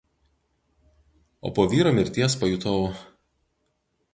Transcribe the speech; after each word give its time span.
O 1.47 1.51
po 1.57 1.65
vyro 1.73 1.91
mirties 1.99 2.39
pajutau 2.41 2.81